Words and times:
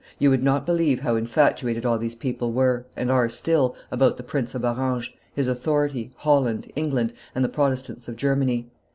You 0.17 0.31
would 0.31 0.41
not 0.41 0.65
believe 0.65 1.01
how 1.01 1.15
infatuated 1.15 1.85
all 1.85 1.99
these 1.99 2.15
people 2.15 2.51
were, 2.51 2.87
and 2.97 3.11
are 3.11 3.29
still, 3.29 3.75
about 3.91 4.17
the 4.17 4.23
Prince 4.23 4.55
of 4.55 4.65
Orange, 4.65 5.15
his 5.35 5.45
authority, 5.47 6.11
Holland, 6.15 6.71
England, 6.75 7.13
and 7.35 7.45
the 7.45 7.49
Protestants 7.49 8.07
of 8.07 8.15
Germany. 8.15 8.67